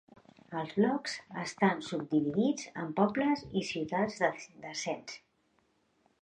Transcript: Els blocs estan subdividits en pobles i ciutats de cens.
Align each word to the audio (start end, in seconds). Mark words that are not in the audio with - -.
Els 0.59 0.71
blocs 0.77 1.13
estan 1.41 1.83
subdividits 1.87 2.71
en 2.85 2.89
pobles 3.01 3.45
i 3.63 3.63
ciutats 3.73 4.19
de 4.25 4.33
cens. 4.87 5.15